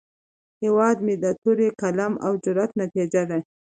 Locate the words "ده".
3.29-3.37